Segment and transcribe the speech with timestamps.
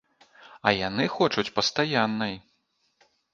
[0.71, 2.33] А яны хочуць пастаяннай.